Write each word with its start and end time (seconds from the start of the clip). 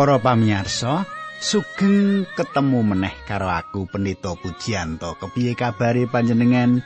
Para 0.00 0.16
pamirsa, 0.16 1.04
sugeng 1.44 2.24
ketemu 2.32 2.80
meneh 2.80 3.12
karo 3.28 3.52
aku 3.52 3.84
Pendeta 3.84 4.32
Pujianto. 4.32 5.12
Kepiye 5.20 5.52
kabare 5.52 6.08
panjenengan? 6.08 6.80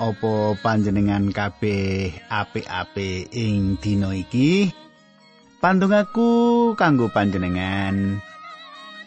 Apa 0.00 0.56
panjenengan 0.56 1.28
kabeh 1.28 2.08
apik-apik 2.32 3.28
ing 3.36 3.76
dina 3.76 4.16
iki? 4.16 4.72
Pandungaku 5.60 6.72
kanggo 6.72 7.12
panjenengan. 7.12 8.16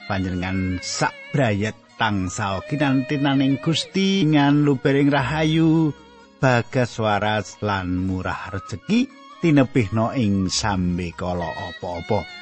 Panjenengan 0.05 0.77
sak 0.85 1.33
brayat 1.33 1.73
tansah 1.97 2.61
kinantinaning 2.69 3.57
Gusti 3.57 4.21
ngan 4.21 4.61
lubering 4.61 5.09
rahayu 5.09 5.89
bagas 6.37 6.93
waras 7.01 7.57
lan 7.65 8.05
murah 8.05 8.53
rejeki 8.53 9.09
tinebihna 9.41 10.13
ing 10.13 10.45
sambe 10.53 11.09
kala 11.17 11.49
apa-apa. 11.49 12.40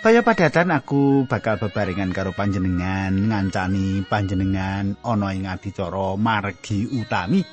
Kaya 0.00 0.24
padatan 0.24 0.72
aku 0.72 1.28
bakal 1.28 1.60
bebarengan 1.60 2.08
karo 2.16 2.32
panjenengan 2.32 3.12
ngancani 3.12 4.00
panjenengan 4.08 4.96
ana 5.04 5.28
ing 5.36 5.44
adicara 5.44 6.16
margi 6.16 6.88
utami. 6.88 7.44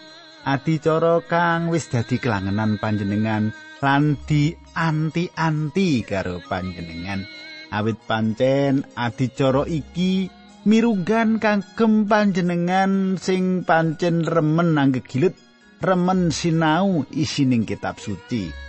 Adicara 0.47 1.19
kang 1.27 1.67
wis 1.67 1.91
dadi 1.91 2.15
kelangenan 2.15 2.79
panjenengan 2.79 3.51
lan 3.83 4.15
di 4.23 4.55
anti-anti 4.79 6.07
karo 6.07 6.39
panjenengan. 6.47 7.27
Awit 7.67 7.99
pancen 8.07 8.87
adicara 8.95 9.67
iki 9.67 10.31
mirunggan 10.63 11.43
kangkem 11.43 12.07
panjenengan 12.07 13.19
sing 13.19 13.67
pancen 13.67 14.23
remen 14.23 14.79
anggegilut, 14.79 15.35
remen 15.83 16.31
sinau 16.31 17.03
isining 17.11 17.67
kitab 17.67 17.99
suci. 17.99 18.67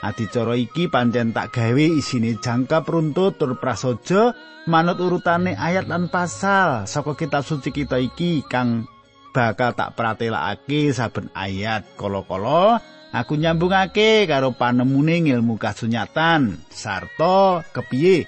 Adicara 0.00 0.56
iki 0.56 0.88
pancen 0.88 1.36
tak 1.36 1.52
gawe 1.52 1.86
isine 1.92 2.40
jangkap 2.40 2.88
runtut 2.88 3.36
tur 3.36 3.60
prasaja 3.60 4.32
manut 4.64 4.96
urutane 4.96 5.52
ayat 5.52 5.92
lan 5.92 6.08
pasal. 6.08 6.88
Saka 6.88 7.12
kitab 7.12 7.44
suci 7.44 7.68
kita 7.68 8.00
iki 8.00 8.40
kang 8.48 8.88
bakal 9.36 9.76
tak 9.76 9.92
pratelakake 10.00 10.96
saben 10.96 11.28
ayat. 11.36 11.84
Kala-kala 12.00 12.80
aku 13.12 13.36
nyambungake 13.36 14.24
karo 14.24 14.56
panemune 14.56 15.20
ilmu 15.20 15.60
kasunyatan. 15.60 16.56
Sarta 16.72 17.60
kepiye? 17.76 18.24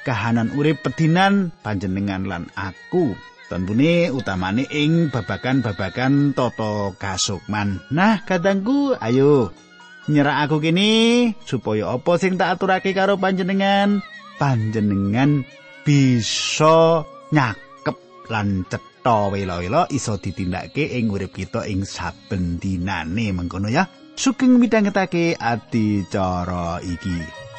Kahanan 0.00 0.56
urip 0.56 0.80
pedinan 0.80 1.52
panjenengan 1.60 2.24
lan 2.24 2.44
aku. 2.56 3.12
Tentune 3.52 4.08
utamane 4.08 4.64
ing 4.72 5.12
babagan-babagan 5.12 6.32
tata 6.32 6.96
kasukman. 6.96 7.84
Nah 7.92 8.24
kadangku 8.24 8.96
ayo 8.96 9.52
nyerak 10.08 10.48
aku 10.48 10.62
kini 10.62 10.90
supaya 11.44 11.92
apa 11.92 12.16
sing 12.16 12.40
tak 12.40 12.56
aturake 12.56 12.96
karo 12.96 13.20
panjenengan? 13.20 14.00
Panjenengan 14.40 15.44
bisa 15.84 17.04
nyakep 17.34 17.96
lan 18.32 18.64
cetha 18.70 19.28
wela-wela 19.28 19.84
iso 19.92 20.16
ditindakake 20.16 20.96
ing 20.96 21.12
urip 21.12 21.36
kita 21.36 21.68
ing 21.68 21.84
saben 21.84 22.56
dinane. 22.56 23.34
Mengkono 23.34 23.68
ya 23.68 23.84
sugeng 24.16 24.56
midhangetake 24.56 25.36
adicara 25.36 26.80
iki 26.80 27.49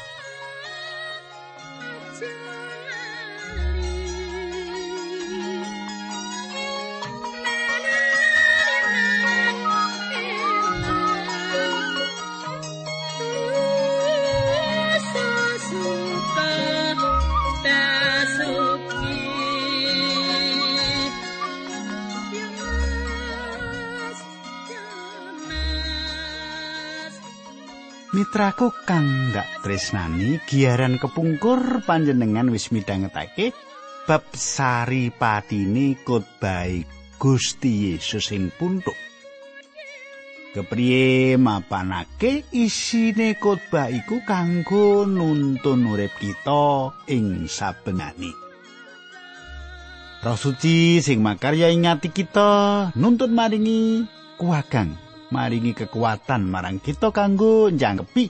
Mitraku 28.42 28.74
kang 28.82 29.30
ndak 29.30 29.62
tresnani 29.62 30.42
giaran 30.50 30.98
kepungkur 30.98 31.86
panjenengan 31.86 32.50
wis 32.50 32.74
midhangetake 32.74 33.54
bab 34.02 34.26
sari 34.34 35.14
patine 35.14 35.94
khotbah 36.02 36.66
Gusti 37.22 37.94
Yesus 37.94 38.34
ing 38.34 38.50
puntuk. 38.50 38.98
Kepriye 40.58 41.38
mapanake 41.38 42.42
isine 42.50 43.38
khotbah 43.38 43.86
iku 43.94 44.26
kanggo 44.26 45.06
nuntun 45.06 45.86
urip 45.86 46.10
kita 46.18 46.98
ing 47.14 47.46
sabenane. 47.46 48.34
Roh 50.18 50.34
suci 50.34 50.98
sing 50.98 51.22
makarya 51.22 51.70
ing 51.70 51.86
ati 51.86 52.10
kita 52.10 52.90
nuntun 52.98 53.38
maringi 53.38 54.02
kuwagang 54.34 55.11
maringi 55.32 55.72
kekuatan 55.72 56.44
marang 56.44 56.76
kita 56.76 57.08
kanggo 57.08 57.72
njangkepi 57.72 58.28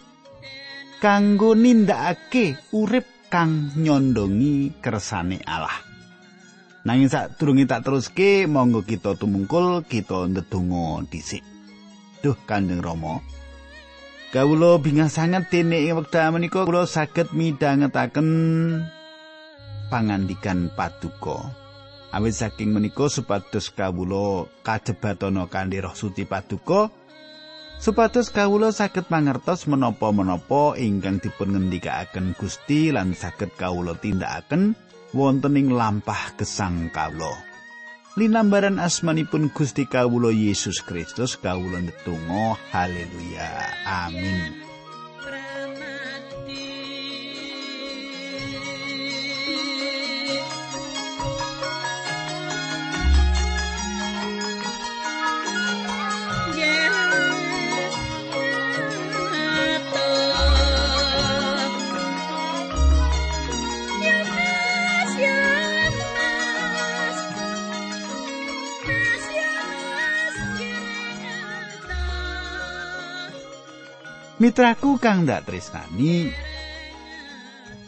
kanggo 1.03 1.59
nindakake 1.59 2.55
urip 2.71 3.27
kang 3.27 3.75
nyondongi 3.75 4.79
kersane 4.79 5.43
Allah. 5.43 5.83
Nanging 6.87 7.11
sak 7.11 7.39
durunge 7.39 7.67
tak 7.67 7.83
teruske 7.83 8.47
monggo 8.47 8.87
kita 8.87 9.19
tumungkul 9.19 9.83
kita 9.83 10.31
ndedonga 10.31 11.03
dhisik. 11.11 11.43
Duh 12.23 12.39
Kanjeng 12.47 12.79
Rama. 12.79 13.19
Kawula 14.31 14.79
bingah 14.79 15.11
sanget 15.11 15.51
dene 15.51 15.83
ing 15.83 15.99
wekdal 15.99 16.35
menika 16.35 16.63
kula 16.63 16.87
saged 16.87 17.35
midhangetaken 17.35 18.29
pangandikan 19.91 20.71
paduka. 20.73 21.62
Awit 22.13 22.37
saking 22.37 22.77
menika 22.77 23.09
supados 23.09 23.73
kawula 23.73 24.47
kajebatana 24.61 25.49
kanthi 25.49 25.81
roh 25.81 25.97
suci 25.97 26.29
paduka 26.29 26.93
supados 27.81 28.29
kawula 28.29 28.71
saged 28.71 29.09
mangertos 29.09 29.65
menapa-menapa 29.65 30.77
ingkang 30.77 31.19
dipun 31.19 31.57
ngendikaaken 31.57 32.37
Gusti 32.37 32.93
lan 32.93 33.17
saged 33.17 33.57
kawula 33.57 33.97
tindakaken 33.97 34.77
wonten 35.17 35.57
ing 35.57 35.73
lampah 35.73 36.37
gesang 36.37 36.93
kawula. 36.93 37.33
Linambaran 38.13 38.77
asmanipun 38.77 39.49
Gusti 39.57 39.89
kawula 39.89 40.29
Yesus 40.29 40.85
Kristus 40.85 41.41
kawula 41.41 41.81
netunggal 41.81 42.61
haleluya. 42.71 43.73
Amin 43.89 44.72
Mitraku 74.43 74.99
kang 74.99 75.23
ndak 75.23 75.47
tresnani. 75.47 76.27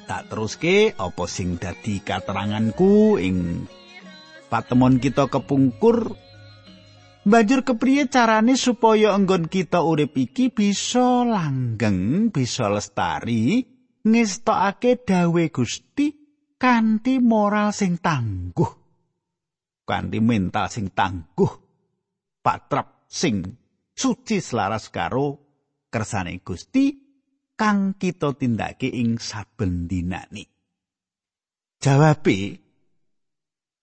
Tak 0.06 0.30
teruske 0.30 0.94
apa 0.94 1.26
sing 1.26 1.58
dadi 1.58 1.98
kateranganku 1.98 3.18
ing 3.18 3.66
patemon 4.46 5.02
kita 5.02 5.26
kepungkur? 5.26 6.14
Banjur 7.26 7.66
kepriye 7.66 8.06
carane 8.06 8.54
supaya 8.54 9.18
enggon 9.18 9.50
kita 9.50 9.82
urip 9.82 10.14
iki 10.14 10.54
bisa 10.54 11.26
langgeng 11.26 12.30
bisa 12.30 12.70
lestari 12.70 13.66
ngestokake 14.06 15.02
dawe 15.02 15.44
Gusti 15.50 16.14
kanthi 16.54 17.18
moral 17.18 17.74
sing 17.74 17.98
tangguh 17.98 18.70
kanthi 19.82 20.22
mental 20.22 20.70
sing 20.70 20.94
tangguh 20.94 21.50
patrap 22.46 23.10
sing 23.10 23.42
suci 23.90 24.38
selaras 24.38 24.92
karo 24.94 25.43
kersane 25.94 26.42
Gusti 26.42 26.90
kang 27.54 27.94
kita 27.94 28.34
tindake 28.34 28.90
ing 28.90 29.22
saben 29.22 29.86
dinane. 29.86 30.50
Jawabe 31.78 32.38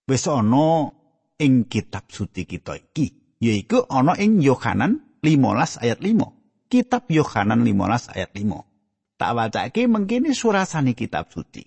wis 0.04 0.28
ana 0.28 0.92
ing 1.40 1.64
kitab 1.72 2.12
suci 2.12 2.44
kita 2.44 2.76
iki, 2.76 3.40
yaiku 3.40 3.88
ana 3.88 4.12
ing 4.20 4.44
Yohanan 4.44 5.16
15 5.24 5.80
ayat 5.80 6.04
5. 6.04 6.68
Kitab 6.68 7.08
Yohanan 7.08 7.64
15 7.64 8.12
ayat 8.12 8.30
5. 8.36 9.16
Tak 9.16 9.32
wacake 9.32 9.88
mengkene 9.88 10.36
surasane 10.36 10.92
kitab 10.92 11.32
suci. 11.32 11.64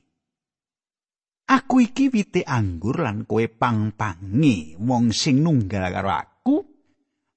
Aku 1.45 1.81
iki 1.81 2.13
wite 2.13 2.41
anggur 2.45 3.01
lan 3.01 3.25
kowe 3.25 3.45
pang-pangi 3.45 4.77
wong 4.81 5.13
sing 5.13 5.45
nunggal 5.45 5.93
karo 5.93 6.09
aku 6.09 6.34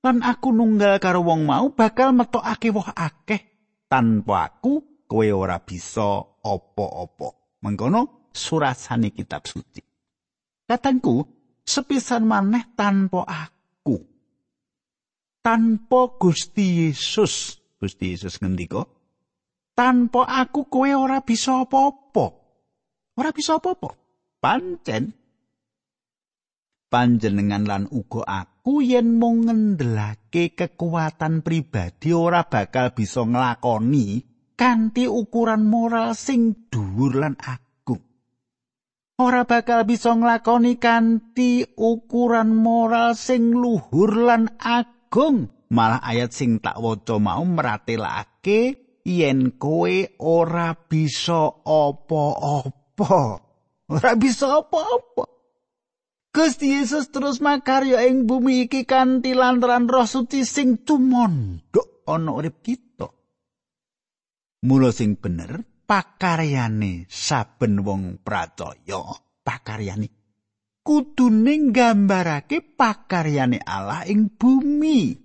lan 0.04 0.22
aku 0.22 0.54
nunggal 0.54 1.02
karo 1.02 1.26
wong 1.26 1.46
mau 1.48 1.74
bakal 1.74 2.14
metokake 2.14 2.70
woh 2.70 2.86
akeh 2.94 3.40
tanpa 3.90 4.52
aku 4.52 5.04
kowe 5.08 5.28
ora 5.32 5.58
bisa 5.58 6.20
apa-apa. 6.44 7.58
Mengkono 7.64 8.30
surasane 8.30 9.10
kitab 9.10 9.48
suci. 9.48 9.82
Katangku, 10.68 11.24
sepisan 11.64 12.28
maneh 12.28 12.76
tanpa 12.76 13.24
aku. 13.24 13.96
Tanpa 15.40 16.00
Gusti 16.20 16.86
Yesus, 16.86 17.56
Gusti 17.80 18.12
Yesus 18.12 18.36
ngendika, 18.44 18.84
tanpa 19.72 20.28
aku 20.28 20.68
kowe 20.68 20.90
ora 20.92 21.24
bisa 21.24 21.64
apa-apa. 21.64 22.26
Ora 23.16 23.32
bisa 23.32 23.56
apa-apa. 23.56 23.96
Pancen 24.38 25.10
panjenengan 26.88 27.68
lan 27.68 27.84
uga 27.92 28.24
aku 28.24 28.80
yen 28.80 29.20
mung 29.20 29.44
ngendelake 29.48 30.56
kekuatan 30.56 31.44
pribadi 31.44 32.16
ora 32.16 32.44
bakal 32.48 32.96
bisa 32.96 33.24
nglakoni 33.24 34.24
kanthi 34.58 35.06
ukuran 35.06 35.68
moral 35.68 36.16
sing 36.18 36.66
dhuwur 36.66 37.14
lan 37.22 37.38
agung. 37.38 38.02
Ora 39.20 39.46
bakal 39.46 39.86
bisa 39.86 40.16
nglakoni 40.16 40.80
kanthi 40.82 41.62
ukuran 41.78 42.56
moral 42.56 43.14
sing 43.14 43.54
luhur 43.54 44.18
lan 44.18 44.50
agung. 44.58 45.52
Malah 45.68 46.00
ayat 46.00 46.32
sing 46.32 46.58
tak 46.64 46.80
waca 46.80 47.20
mau 47.20 47.44
meratelake 47.44 48.80
yen 49.04 49.54
kowe 49.60 49.96
ora 50.18 50.74
bisa 50.74 51.54
apa-apa. 51.62 53.20
Ora 53.88 54.12
bisa 54.16 54.64
apa-apa. 54.64 55.37
Gusti 56.38 56.70
Yesus 56.70 57.10
terus 57.10 57.42
makarya 57.42 58.06
ing 58.06 58.22
bumi 58.22 58.70
iki 58.70 58.86
kanthi 58.86 59.34
lantaran 59.34 59.90
Roh 59.90 60.06
Suci 60.06 60.46
sing 60.46 60.86
tumondok 60.86 62.06
ana 62.06 62.30
urip 62.30 62.62
kita. 62.62 63.10
Mula 64.62 64.94
sing 64.94 65.18
bener 65.18 65.66
pakaryane 65.82 67.10
saben 67.10 67.82
wong 67.82 68.22
pracaya, 68.22 69.18
pakaryane 69.42 70.14
kudune 70.86 71.74
nggambarake 71.74 72.62
pakaryane 72.62 73.58
Allah 73.58 74.06
ing 74.06 74.30
bumi. 74.30 75.18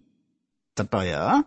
Cetha 0.74 1.02
ya, 1.06 1.38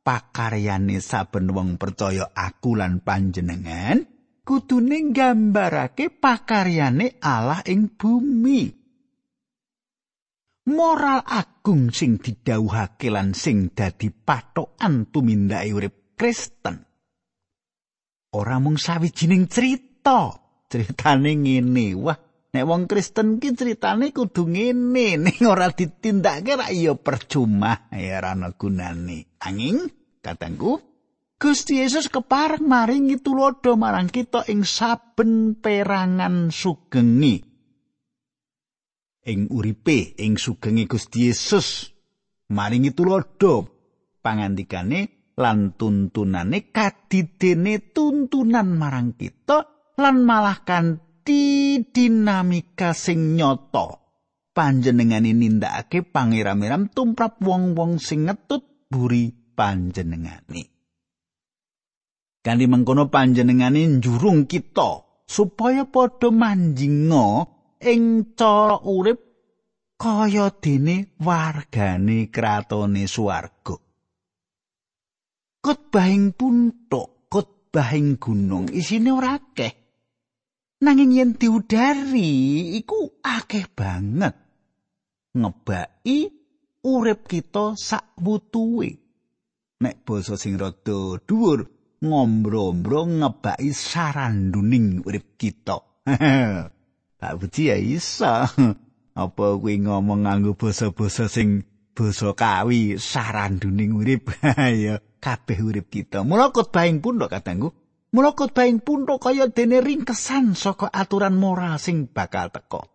pakaryane 0.00 0.96
saben 0.96 1.52
wong 1.52 1.76
percaya 1.76 2.24
aku 2.32 2.72
lan 2.72 3.04
panjenengan 3.04 4.00
kudune 4.48 5.12
nggambarake 5.12 6.08
pakaryane 6.08 7.20
Allah 7.20 7.60
ing 7.68 7.92
bumi. 8.00 8.79
Moral 10.68 11.24
agung 11.24 11.88
sing 11.88 12.20
didhawuhake 12.20 13.08
lan 13.08 13.32
sing 13.32 13.72
dadi 13.72 14.12
patokan 14.12 15.08
tumindake 15.08 15.72
urip 15.72 15.94
Kristen. 16.20 16.76
Ora 18.36 18.60
mung 18.60 18.76
sawijining 18.76 19.48
cerita, 19.48 20.30
critane 20.68 21.32
ngene. 21.34 21.96
Wah, 21.96 22.18
nek 22.52 22.64
wong 22.68 22.84
Kristen 22.84 23.40
ki 23.40 23.56
critane 23.56 24.12
kudu 24.12 24.46
ngene, 24.46 25.16
ning 25.24 25.40
ora 25.48 25.72
ditindakake 25.72 26.52
ra 26.60 26.66
iya 26.68 26.94
percuma, 26.94 27.90
ya 27.90 28.20
ora 28.20 28.36
ana 28.36 28.52
gunane. 28.54 29.40
Anging 29.40 29.88
katangku 30.20 30.90
Gusti 31.40 31.80
Yesus 31.80 32.12
kepareng 32.12 32.68
maringi 32.68 33.16
tulodo 33.16 33.72
marang 33.72 34.12
kita 34.12 34.44
ing 34.52 34.60
saben 34.60 35.56
perangan 35.56 36.52
sugengi. 36.52 37.49
Ing 39.30 39.46
uripe 39.54 40.18
ing 40.18 40.34
sugenge 40.34 40.90
Gusti 40.90 41.30
Yesus. 41.30 41.86
Maringi 42.50 42.90
tulodo 42.90 43.70
pangandikane 44.18 45.32
lan 45.38 45.78
tuntunane 45.78 46.74
kadidene 46.74 47.94
tuntunan 47.94 48.74
marang 48.74 49.14
kita 49.14 49.94
lan 49.94 50.26
malah 50.26 50.66
kanthi 50.66 51.78
dinamika 51.94 52.90
sing 52.90 53.38
nyata. 53.38 54.02
Panjenengane 54.50 55.30
nindakake 55.30 56.02
pangeram-eram 56.02 56.90
tumrap 56.90 57.38
wong-wong 57.38 58.02
sing 58.02 58.26
ngetut 58.26 58.90
buri 58.90 59.30
panjenengane. 59.54 60.62
Kanthi 62.42 62.66
mengkono 62.66 63.06
panjenengane 63.06 63.86
njurung 63.86 64.50
kita 64.50 65.06
supaya 65.30 65.86
padha 65.86 66.34
manjinga 66.34 67.59
ing 67.80 68.36
cara 68.36 68.76
urip 68.84 69.20
kaya 69.96 70.52
dene 70.52 71.16
wargane 71.20 72.28
kratone 72.28 73.04
swarga. 73.08 73.76
Kotbahing 75.60 76.32
puntuk, 76.36 77.28
kotbahing 77.28 78.16
gunung 78.16 78.72
isine 78.72 79.12
ora 79.12 79.36
akeh. 79.36 79.72
Nanging 80.80 81.12
yen 81.12 81.30
diudari 81.36 82.72
iku 82.80 83.20
akeh 83.20 83.68
banget. 83.68 84.32
Ngebaki 85.36 86.18
urip 86.88 87.28
kita 87.28 87.76
sak 87.76 88.16
wutuwe. 88.24 88.88
Nek 89.80 90.04
basa 90.04 90.36
sing 90.40 90.56
rada 90.56 91.20
dhuwur, 91.20 91.60
ngombro-ombro 92.00 93.04
ngebaki 93.20 93.72
saranduning 93.72 95.04
urip 95.04 95.36
kita. 95.36 95.76
Tak 97.20 97.36
budi 97.36 97.68
ya 97.68 97.76
isa. 97.76 98.48
Apa 99.22 99.60
kuwi 99.60 99.84
ngomong 99.84 100.24
nganggo 100.24 100.56
basa-basa 100.56 101.28
sing 101.28 101.68
basa 101.92 102.32
kawi 102.32 102.96
saranduning 102.96 103.92
urip 103.92 104.32
ya 104.56 104.96
kabeh 105.20 105.60
urip 105.60 105.92
kita. 105.92 106.24
Mula 106.24 106.48
khotbahing 106.48 107.04
pun 107.04 107.20
kok 107.20 107.28
katanggu. 107.28 107.68
Mula 108.16 108.32
khotbahing 108.32 108.80
pun 108.80 109.04
kaya 109.04 109.52
dene 109.52 109.84
ringkesan 109.84 110.56
saka 110.56 110.88
aturan 110.88 111.36
moral 111.36 111.76
sing 111.76 112.08
bakal 112.08 112.48
teko. 112.48 112.88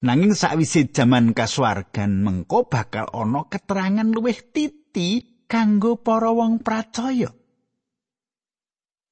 Nanging 0.00 0.32
sakwise 0.32 0.88
jaman 0.88 1.36
kasuwargan 1.36 2.24
mengko 2.24 2.68
bakal 2.72 3.12
ana 3.12 3.44
keterangan 3.52 4.08
luwih 4.08 4.40
titi 4.52 5.40
kanggo 5.44 6.00
para 6.00 6.32
wong 6.32 6.64
percaya. 6.64 7.28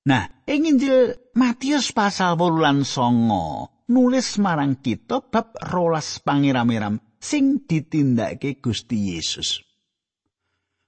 Nah, 0.04 0.24
ing 0.44 0.68
Injil 0.68 1.16
Matius 1.32 1.88
pasal 1.96 2.36
8 2.36 2.60
lan 2.60 2.78
9 2.84 3.73
nulis 3.90 4.40
marang 4.40 4.80
kita 4.80 5.20
bab 5.28 5.52
rolas 5.60 6.22
pangeram-eram 6.24 7.00
sing 7.20 7.64
ditindakake 7.68 8.60
Gusti 8.60 9.12
Yesus. 9.12 9.60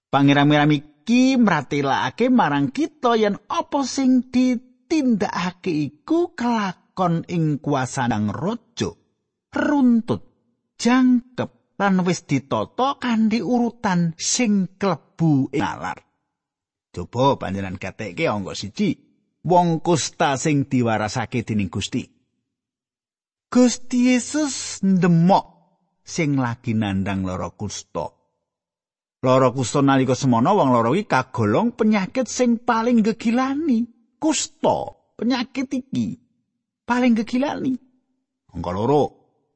Pangeram-eram 0.09 0.71
iki 0.73 1.37
mratelakake 1.37 2.33
marang 2.33 2.73
kita 2.73 3.19
yen 3.21 3.37
apa 3.49 3.85
sing 3.85 4.33
ditindakake 4.33 5.73
iku 5.73 6.33
kelakon 6.33 7.27
ing 7.29 7.61
kuasanang 7.61 8.33
raja 8.33 8.95
runtut 9.53 10.23
jangkep 10.81 11.77
lan 11.77 12.01
wis 12.05 12.25
ditata 12.25 12.97
kanthi 12.97 13.45
urutan 13.45 14.17
sing 14.17 14.81
klebu 14.81 15.53
nalar. 15.53 16.01
Coba 16.93 17.37
panjenengan 17.37 17.77
gatekke 17.77 18.25
angka 18.25 18.57
siji 18.57 18.97
wong 19.45 19.85
kusta 19.85 20.41
sing 20.41 20.65
diwarasake 20.65 21.45
dening 21.45 21.69
Gusti. 21.69 22.16
Gusti 23.57 24.13
Yesus 24.13 24.85
ndemok 24.85 25.49
sing 26.05 26.37
lagi 26.37 26.77
nandang 26.77 27.25
lara 27.25 27.49
kusta. 27.49 28.05
Lara 29.25 29.49
kusta 29.49 29.81
nalika 29.81 30.13
semana 30.13 30.53
wong 30.53 30.77
lara 30.77 30.93
iki 30.93 31.09
kagolong 31.09 31.73
penyakit 31.73 32.29
sing 32.29 32.61
paling 32.61 33.01
gegilani. 33.01 33.89
Kusta, 34.21 34.93
penyakit 35.17 35.73
iki 35.73 36.21
paling 36.85 37.17
gegilani. 37.17 37.73
Angka 38.53 38.77
loro, 38.77 39.03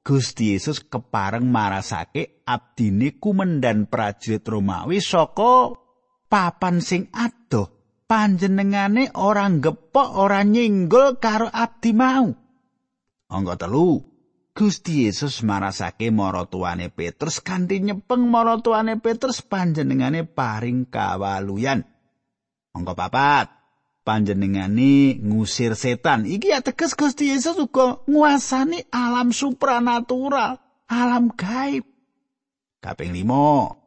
Gusti 0.01 0.57
Yesus 0.57 0.81
kepareng 0.89 1.45
marasake 1.45 2.41
abdine 2.49 3.21
kumendan 3.21 3.85
prajurit 3.85 4.49
Romawi 4.49 5.05
saka 5.05 5.77
papan 6.25 6.81
sing 6.81 7.13
adoh. 7.13 7.69
Panjenengane 8.09 9.13
ora 9.21 9.45
gepok 9.53 10.09
ora 10.17 10.41
nyinggol 10.41 11.21
karo 11.21 11.53
abdi 11.53 11.93
mau. 11.93 12.49
Angka 13.31 13.65
telu 13.67 14.03
Gusti 14.51 15.07
Yesus 15.07 15.47
marasake 15.47 16.11
maratuwane 16.11 16.91
Petrus 16.91 17.39
kanthi 17.39 17.79
nyepeng 17.81 18.27
maratuwane 18.27 18.99
Petrus 18.99 19.41
panjenengane 19.41 20.27
paring 20.27 20.91
kawaluyan. 20.91 21.87
Angka 22.75 22.93
papat 22.99 23.47
panjenengane 24.05 25.23
ngusir 25.23 25.79
setan. 25.79 26.27
Iki 26.27 26.51
ateges 26.51 26.99
Gusti 26.99 27.31
Yesus 27.31 27.57
uga 27.57 28.03
nguasani 28.11 28.91
alam 28.91 29.31
supranatural, 29.31 30.59
alam 30.91 31.31
gaib. 31.33 31.87
Kaping 32.83 33.15
limo 33.15 33.81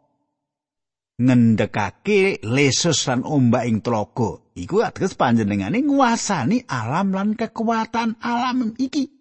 ngendekake 1.21 2.41
lesus 2.41 3.05
lan 3.05 3.21
ombak 3.27 3.69
ing 3.69 3.85
tlaga. 3.85 4.41
Iku 4.57 4.81
ateges 4.81 5.13
panjenengane 5.13 5.85
nguasani 5.85 6.65
alam 6.65 7.13
lan 7.13 7.37
kekuatan 7.37 8.17
alam 8.23 8.73
iki. 8.81 9.12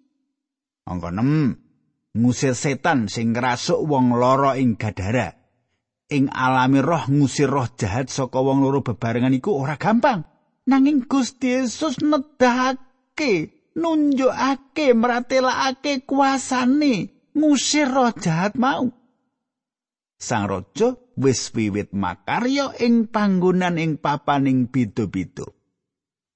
Angka 0.92 1.08
6. 1.08 2.20
Ngusir 2.20 2.52
setan 2.52 3.08
sing 3.08 3.32
ngrasuk 3.32 3.80
wong 3.88 4.12
loro 4.12 4.52
ing 4.52 4.76
gadara. 4.76 5.32
Ing 6.12 6.28
alami 6.28 6.84
roh 6.84 7.08
ngusir 7.08 7.48
roh 7.48 7.72
jahat 7.72 8.12
saka 8.12 8.36
wong 8.36 8.60
loro 8.60 8.84
bebarengan 8.84 9.32
iku 9.32 9.64
ora 9.64 9.80
gampang. 9.80 10.28
nanging 10.66 11.06
Gusti 11.10 11.58
Yesus 11.58 11.98
nedahake 11.98 13.50
nunjukake 13.74 14.94
mratelakake 14.94 16.06
kuasane 16.06 17.10
ngusir 17.34 17.88
roh 17.88 18.12
jahat 18.14 18.54
mau 18.54 18.92
sang 20.20 20.46
raja 20.46 20.94
wis 21.18 21.50
wiwit 21.50 21.90
makarya 21.96 22.70
ing 22.78 23.10
panggonan 23.10 23.80
ing 23.80 23.98
papaning 23.98 24.70
beda-beda 24.70 25.48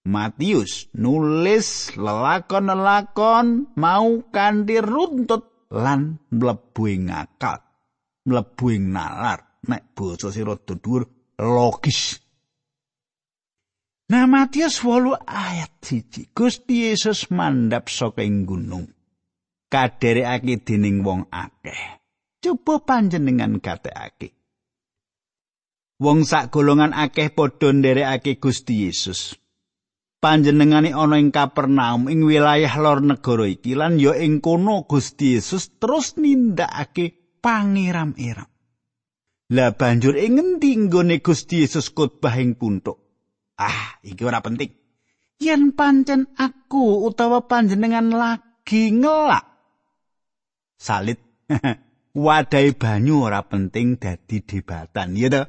Matius 0.07 0.87
nulis 0.95 1.91
lelakon-lelakon 1.99 3.75
mau 3.75 4.23
kanthi 4.31 4.79
runtut 4.79 5.67
lan 5.75 6.23
mlebu 6.31 6.83
ing 6.87 7.11
akal 7.11 7.59
mlebu 8.23 8.67
ing 8.71 8.95
nalar. 8.95 9.43
Nek 9.67 9.99
basa 9.99 10.31
sira 10.31 10.55
dhuwur 10.55 11.03
logis. 11.43 12.23
Nah 14.07 14.31
Matius 14.31 14.79
8 14.79 15.27
ayat 15.27 15.83
1 15.83 16.31
Gusti 16.31 16.87
Yesus 16.87 17.27
mandhap 17.35 17.91
saka 17.91 18.23
gunung. 18.23 18.87
Kaderekake 19.67 20.63
dening 20.63 21.03
wong 21.03 21.27
akeh. 21.35 21.99
Coba 22.39 22.79
panjenengan 22.87 23.59
gatekake. 23.59 24.39
Wong 25.99 26.23
sak 26.23 26.55
golongan 26.55 26.95
akeh 26.95 27.35
padha 27.35 27.75
nderekake 27.75 28.39
Gusti 28.39 28.87
Yesus 28.87 29.35
panjenengane 30.27 30.91
ana 30.91 31.23
ing 31.23 31.31
Kapernaum 31.31 32.11
ing 32.11 32.27
wilayah 32.27 32.75
lor 32.83 32.99
negara 32.99 33.47
iki 33.47 33.79
lan 33.79 34.03
ya 34.03 34.19
ing 34.19 34.43
kono 34.43 34.83
Gusti 34.91 35.39
Yesus 35.39 35.79
terus 35.79 36.19
nindakake 36.19 37.39
pangeram-eram 37.39 38.51
lah 39.55 39.71
banjur 39.79 40.19
ing 40.19 40.35
ngendi 40.35 40.91
nggone 40.91 41.23
Gusti 41.23 41.63
Yesus 41.63 41.95
khotbah 41.95 42.35
ing 42.43 42.59
puntuk 42.59 43.07
Ah, 43.57 43.97
iki 44.05 44.21
ora 44.21 44.45
penting. 44.45 44.69
Yen 45.41 45.73
pancen 45.73 46.29
aku 46.37 47.09
utawa 47.09 47.49
panjenengan 47.49 48.13
lagi 48.13 48.93
ngelak. 48.93 49.45
Salit. 50.77 51.21
Wadai 52.17 52.73
banyu 52.73 53.29
ora 53.29 53.45
penting 53.45 54.01
dadi 54.01 54.41
debatan, 54.41 55.13
ya 55.21 55.29
toh? 55.29 55.45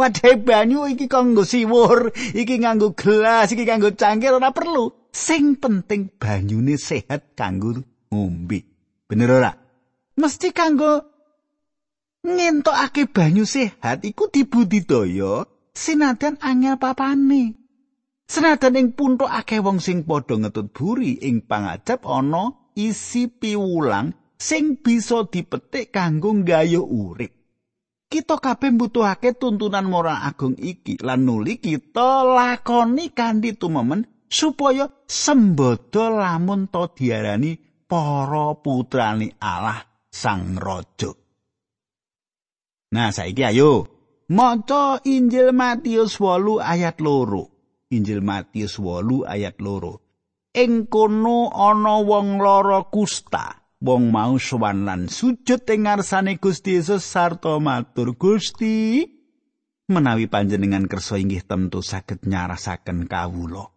Wadai 0.00 0.40
banyu 0.40 0.88
iki 0.88 1.12
kanggo 1.12 1.44
siwur, 1.44 2.08
iki 2.32 2.56
nganggo 2.56 2.96
gelas, 2.96 3.52
iki 3.52 3.68
kanggo 3.68 3.92
cangkir 3.92 4.32
ora 4.32 4.48
perlu. 4.48 5.12
Sing 5.12 5.60
penting 5.60 6.16
banyune 6.16 6.80
sehat 6.80 7.36
kanggo 7.36 7.84
ngombe. 8.08 8.64
Bener 9.04 9.28
ora? 9.28 9.52
Mesti 10.16 10.56
kanggo 10.56 11.04
ngentokake 12.24 13.12
banyu 13.12 13.44
sehat 13.44 14.00
iku 14.08 14.32
dibudidaya 14.32 15.44
sinadan 15.76 16.40
angel 16.40 16.80
papane. 16.80 17.60
Senadan 18.24 18.80
ing 18.80 18.88
puntuk 18.96 19.28
akeh 19.28 19.60
wong 19.60 19.84
sing 19.84 20.08
padha 20.08 20.38
ngetut 20.40 20.72
buri 20.72 21.20
ing 21.20 21.44
pangajap 21.44 22.08
ana 22.08 22.72
isi 22.72 23.28
piwulang 23.28 24.16
sing 24.40 24.80
bisa 24.80 25.28
dipetik 25.28 25.92
kanggo 25.92 26.32
gayuh 26.40 26.88
urip. 26.88 27.39
Kita 28.10 28.42
kabeh 28.42 28.74
mbutuhake 28.74 29.38
tuntunan 29.38 29.86
moral 29.86 30.18
agung 30.26 30.58
iki 30.58 30.98
lan 30.98 31.22
nuli 31.22 31.62
kita 31.62 32.26
lakoni 32.26 33.14
kanthi 33.14 33.54
tumemen 33.54 34.26
supaya 34.26 34.90
sembodo 35.06 36.10
lamun 36.10 36.66
to 36.66 36.90
diarani 36.90 37.54
para 37.86 38.58
putrani 38.58 39.30
Allah 39.38 39.86
Sang 40.10 40.58
Raja. 40.58 41.14
Nah, 42.90 43.14
saiki 43.14 43.46
ayo 43.46 43.86
Maca 44.30 44.98
Injil 45.06 45.54
Matius 45.54 46.18
8 46.18 46.58
ayat 46.58 46.98
loro. 46.98 47.46
Injil 47.94 48.26
Matius 48.26 48.78
8 48.78 49.22
ayat 49.26 49.62
loro. 49.62 50.02
Ing 50.50 50.90
kono 50.90 51.50
ana 51.54 52.02
wong 52.02 52.42
lara 52.42 52.82
kusta. 52.90 53.59
Wong 53.80 54.12
mau 54.12 54.36
sowan 54.36 54.84
lan 54.84 55.08
sujud 55.08 55.64
ing 55.64 55.88
ngarsane 55.88 56.36
Gusti 56.36 56.76
Yesus 56.76 57.00
sarta 57.00 57.56
matur 57.56 58.12
Gusti 58.12 59.08
menawi 59.88 60.28
panjenengan 60.28 60.84
kersa 60.84 61.16
inggih 61.16 61.40
tentu 61.48 61.80
saged 61.80 62.28
nyarasaken 62.28 63.08
kawula. 63.08 63.72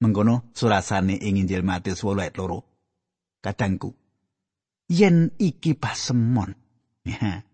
Mengkono 0.00 0.48
surasane 0.56 1.20
ing 1.20 1.44
Injil 1.44 1.60
Matius 1.60 2.00
8 2.00 2.24
ayat 2.24 2.34
loro. 2.40 2.64
Kadangku 3.44 3.92
yen 4.88 5.34
iki 5.38 5.74
pasemon. 5.76 6.54
Ya. 7.06 7.44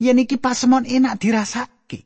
yen 0.00 0.18
iki 0.20 0.36
pasemon 0.36 0.84
enak 0.88 1.20
dirasake. 1.20 2.04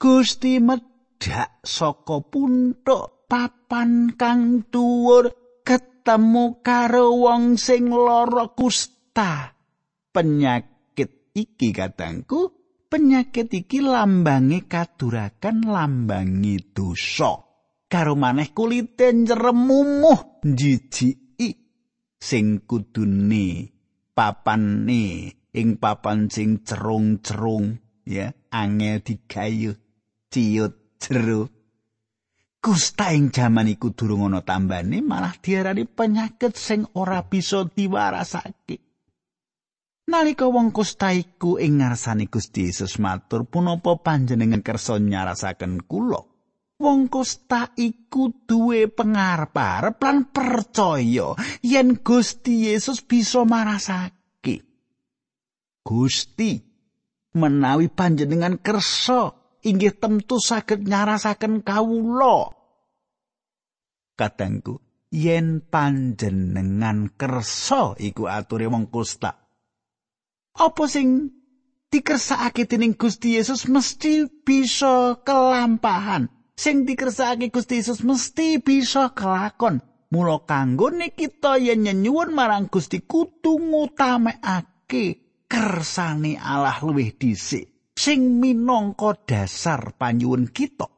Gusti 0.00 0.58
medhak 0.60 1.60
saka 1.64 2.20
puntuk 2.20 3.26
papan 3.30 4.14
kang 4.16 4.66
dhuwur 4.68 5.30
ketemu 6.00 6.64
karo 6.64 7.12
wong 7.12 7.60
sing 7.60 7.92
lara 7.92 8.48
kusta. 8.56 9.52
Penyakit 10.08 11.36
iki 11.36 11.76
katangku, 11.76 12.56
penyakit 12.88 13.52
iki 13.52 13.84
lambange 13.84 14.64
kadurakan 14.64 15.68
lambangi 15.68 16.72
dosa. 16.72 17.36
Karo 17.84 18.16
maneh 18.16 18.56
kulite 18.56 19.12
nyremumuh 19.12 20.40
jijiki 20.40 21.52
sing 22.16 22.64
kudune 22.64 23.68
papane 24.16 25.36
ing 25.52 25.76
papan 25.76 26.32
sing 26.32 26.64
cerung-cerung 26.64 27.76
ya 28.08 28.32
angel 28.48 29.04
digayuh 29.04 29.76
ciut 30.32 30.96
jero 30.96 31.59
kusta 32.60 33.16
ing 33.16 33.32
jaman 33.32 33.72
iku 33.72 33.96
durung 33.96 34.28
ana 34.28 34.44
tambane 34.44 35.00
malah 35.00 35.32
diarani 35.40 35.88
penyakit 35.88 36.52
sing 36.54 36.84
ora 36.92 37.24
bisa 37.24 37.64
diwarasake. 37.64 38.76
Nalika 40.10 40.44
wong 40.50 40.74
kusta 40.74 41.14
iku 41.14 41.56
ing 41.56 41.80
ngarsane 41.80 42.28
Gusti 42.28 42.68
Yesus 42.68 42.98
matur 43.00 43.46
punapa 43.46 43.96
panjenengan 44.02 44.60
kersa 44.60 44.98
nyarasaken 44.98 45.86
kula? 45.86 46.20
Wong 46.80 47.06
kusta 47.06 47.70
iku 47.78 48.32
duwe 48.44 48.90
pengarep-arep 48.90 50.00
lan 50.02 50.32
percaya 50.34 51.36
yen 51.62 52.02
Gusti 52.02 52.66
Yesus 52.68 53.06
bisa 53.06 53.46
marasake. 53.46 54.66
Gusti 55.86 56.58
menawi 57.36 57.86
panjenengan 57.86 58.58
kersa 58.58 59.39
inggih 59.64 59.96
tentu 59.96 60.40
saged 60.40 60.84
nyarasaken 60.84 61.60
kawula. 61.60 62.52
Kadangku 64.16 64.80
yen 65.10 65.64
panjenengan 65.64 67.12
kersa 67.18 67.96
iku 67.98 68.30
ature 68.30 68.70
wong 68.70 68.88
kusta. 68.88 69.36
Apa 70.60 70.84
sing 70.86 71.30
dikersakake 71.90 72.68
dening 72.68 72.94
Gusti 72.94 73.38
Yesus 73.38 73.66
mesti 73.66 74.28
bisa 74.44 75.18
kelampahan. 75.24 76.28
Sing 76.54 76.84
dikersakake 76.84 77.48
Gusti 77.48 77.80
Yesus 77.80 78.04
mesti 78.04 78.60
bisa 78.60 79.16
kelakon. 79.16 79.80
Mula 80.10 80.42
kanggone 80.42 81.14
kita 81.14 81.56
yen 81.62 81.86
nyenyuwun 81.86 82.34
marang 82.34 82.66
Gusti 82.66 82.98
kudu 82.98 83.62
ngutamekake 83.62 85.30
kersane 85.46 86.34
Allah 86.34 86.82
luwih 86.82 87.14
dhisik 87.14 87.69
sing 88.00 88.40
minangka 88.40 89.12
dasar 89.28 89.92
panyuwun 90.00 90.48
kita. 90.48 90.88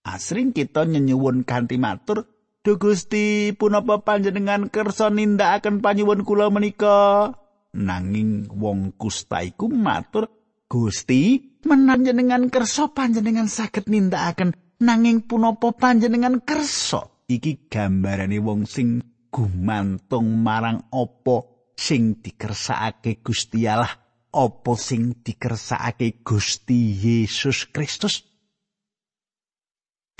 Asring 0.00 0.56
kita 0.56 0.88
nyenyuwun 0.88 1.44
kanthi 1.44 1.76
matur, 1.76 2.24
"Duh 2.64 2.80
Gusti, 2.80 3.52
punapa 3.52 4.00
panjenengan 4.00 4.72
kersa 4.72 5.12
nindakaken 5.12 5.84
panyuwun 5.84 6.24
kula 6.24 6.48
menika?" 6.48 7.28
Nanging 7.76 8.48
wong 8.48 8.96
kusta 8.96 9.44
iku 9.44 9.68
matur, 9.68 10.32
"Gusti, 10.64 11.36
menawi 11.68 12.00
panjenengan 12.00 12.48
kersa 12.48 12.88
panjenengan 12.88 13.46
saged 13.52 13.84
nindakaken, 13.92 14.56
nanging 14.80 15.28
punapa 15.28 15.76
panjenengan 15.76 16.40
kersa?" 16.40 17.04
Iki 17.28 17.68
gambarane 17.68 18.40
wong 18.40 18.64
sing 18.64 19.04
gumantung 19.28 20.40
marang 20.40 20.88
apa 20.90 21.36
sing 21.76 22.18
dikersakake 22.24 23.22
Gusti 23.22 23.68
Allah 23.68 24.09
apa 24.30 24.72
sing 24.78 25.22
dikersakake 25.22 26.22
Gusti 26.22 26.94
Yesus 26.94 27.66
Kristus 27.70 28.30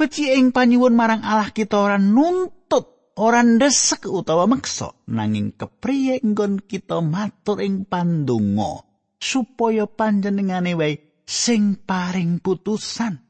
Peci 0.00 0.32
ing 0.32 0.48
panyuwun 0.48 0.96
marang 0.96 1.20
Allah 1.20 1.52
kita 1.52 1.76
ora 1.76 2.00
nuntut, 2.00 3.12
ora 3.20 3.44
ndesek 3.44 4.08
utawa 4.08 4.48
meksa, 4.48 4.96
nanging 5.12 5.52
kepriye 5.52 6.24
nggon 6.24 6.64
kita 6.64 7.04
matur 7.04 7.60
ing 7.60 7.84
pandonga 7.84 8.80
supaya 9.20 9.84
panjenengane 9.84 10.72
wae 10.72 11.20
sing 11.28 11.84
paring 11.84 12.40
putusan. 12.40 13.20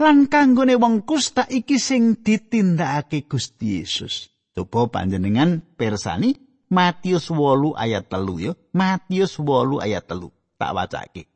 Lan 0.00 0.32
kanggone 0.32 0.80
wong 0.80 1.04
kusta 1.04 1.44
iki 1.44 1.76
sing 1.76 2.24
ditindakake 2.24 3.28
Gusti 3.28 3.84
Yesus. 3.84 4.32
Coba 4.56 4.88
panjenengan 4.88 5.60
persani 5.76 6.32
Matius 6.70 7.28
8 7.28 7.74
ayat 7.74 8.06
telu 8.06 8.38
ya. 8.38 8.52
Matius 8.70 9.36
8 9.42 9.82
ayat 9.82 10.06
telu. 10.06 10.30
Tak 10.54 10.70
wacake. 10.70 11.26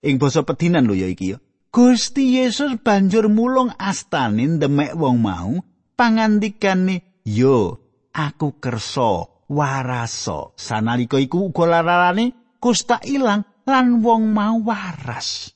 Ing 0.00 0.16
basa 0.16 0.40
pedinan 0.40 0.88
lho 0.88 0.96
ya 0.96 1.06
iki 1.06 1.36
ya. 1.36 1.38
Gusti 1.70 2.40
Yesus 2.40 2.82
banjur 2.82 3.30
mulung 3.30 3.70
astane 3.78 4.42
ndemek 4.42 4.98
wong 4.98 5.22
mau 5.22 5.62
pangandikane 5.94 7.22
yo 7.22 7.78
aku 8.10 8.58
kersa 8.58 9.28
waraso 9.46 10.56
sanalika 10.58 11.14
iku 11.22 11.50
uga 11.50 11.82
larane 11.82 12.56
kusta 12.58 12.98
ilang 13.06 13.46
lan 13.66 14.02
wong 14.02 14.34
mau 14.34 14.58
waras 14.66 15.54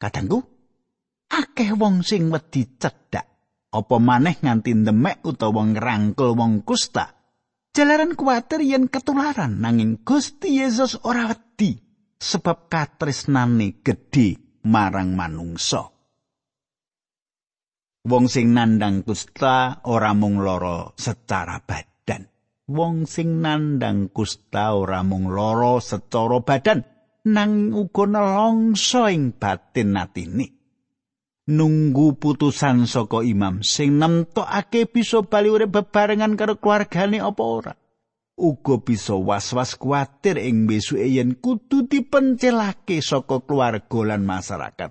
kadangku 0.00 0.40
akeh 1.28 1.76
wong 1.76 2.00
sing 2.00 2.32
wedi 2.32 2.64
cedhak 2.80 3.28
apa 3.72 3.96
maneh 4.00 4.40
nganti 4.40 4.72
ndemek 4.72 5.20
utawa 5.20 5.68
ngrangkul 5.68 6.32
wong 6.32 6.64
kusta 6.64 7.21
jalaran 7.72 8.12
kuwatir 8.12 8.60
yen 8.60 8.92
ketularan 8.92 9.58
nanging 9.64 10.04
Gusti 10.04 10.60
Yesus 10.60 11.00
ora 11.08 11.32
wedi 11.32 11.80
sebab 12.20 12.68
katresnane 12.68 13.80
gedhe 13.80 14.60
marang 14.68 15.16
manungsa. 15.16 15.88
Wong 18.02 18.26
sing 18.26 18.52
nandang 18.52 19.06
kusta 19.06 19.80
ora 19.86 20.12
mung 20.12 20.42
lara 20.42 20.90
secara 20.98 21.62
badan. 21.62 22.26
Wong 22.66 23.06
sing 23.06 23.38
nandang 23.40 24.10
kusta 24.10 24.74
ora 24.74 25.06
mung 25.06 25.30
lara 25.30 25.78
secara 25.78 26.42
badan, 26.42 26.82
nang 27.30 27.70
uga 27.70 28.04
nelongso 28.10 29.06
ing 29.06 29.38
batin 29.38 29.94
atine. 29.94 30.61
Nunggu 31.42 32.22
putusan 32.22 32.86
saka 32.86 33.26
imam 33.26 33.66
sing 33.66 33.98
nemtokake 33.98 34.86
bisa 34.86 35.26
bali 35.26 35.50
urip 35.50 35.74
bebarengan 35.74 36.38
karo 36.38 36.54
keluargane 36.62 37.18
apa 37.18 37.42
ora. 37.42 37.74
uga 38.42 38.80
bisa 38.80 39.14
was-was 39.14 39.76
kuatir 39.76 40.40
ing 40.40 40.64
besuke 40.64 41.04
yen 41.04 41.38
kudu 41.38 41.86
dipencelake 41.86 42.98
saka 43.04 43.44
keluarga 43.44 44.00
lan 44.02 44.26
masyarakat. 44.26 44.90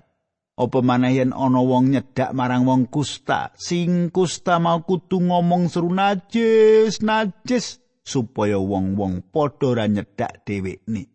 Apa 0.52 0.78
maneh 0.84 1.16
yen 1.16 1.32
ana 1.32 1.64
wong 1.64 1.96
nyedak 1.96 2.36
marang 2.36 2.68
wong 2.68 2.92
kusta, 2.92 3.56
sing 3.56 4.12
kusta 4.12 4.60
mau 4.60 4.84
kudu 4.84 5.24
ngomong 5.24 5.72
seru 5.72 5.88
najis, 5.88 7.00
najis 7.00 7.80
supaya 8.04 8.60
wong-wong 8.60 9.32
padha 9.32 9.72
ra 9.72 9.84
nyedak 9.88 10.44
dhewekne. 10.44 11.08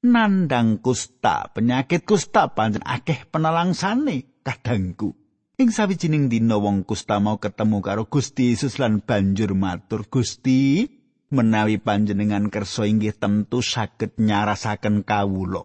Nandang 0.00 0.80
kusta, 0.80 1.52
penyakit 1.52 2.08
kusta 2.08 2.56
pancen 2.56 2.80
akeh 2.88 3.28
penelangsane 3.28 4.29
kadangku. 4.42 5.16
Ing 5.60 5.68
sawijining 5.68 6.32
dina 6.32 6.56
wong 6.56 6.88
kusta 6.88 7.20
mau 7.20 7.36
ketemu 7.36 7.84
karo 7.84 8.08
Gusti 8.08 8.56
Yesus 8.56 8.80
lan 8.80 9.04
banjur 9.04 9.52
matur, 9.52 10.08
"Gusti, 10.08 10.88
menawi 11.30 11.78
panjenengan 11.78 12.50
kersa 12.50 12.84
inggih 12.84 13.14
tentu 13.14 13.62
saged 13.62 14.18
nyarasaken 14.18 15.06
kawula. 15.06 15.64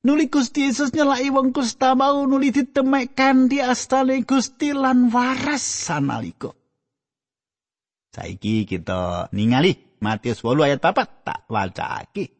Nuli 0.00 0.32
Gusti 0.32 0.64
Yesus 0.64 0.96
nyelaki 0.96 1.28
wong 1.28 1.52
kusta 1.52 1.92
mau 1.92 2.24
nuli 2.24 2.48
ditemek 2.48 3.12
kanthi 3.12 3.60
astane 3.60 4.24
Gusti 4.24 4.72
lan 4.72 5.12
waras 5.12 5.60
sanalika. 5.60 6.56
Saiki 8.16 8.64
kita 8.64 9.28
ningali 9.36 9.76
Matius 10.00 10.40
8 10.40 10.56
ayat 10.64 10.80
4 10.80 11.24
tak 11.24 11.40
wacake. 11.52 12.32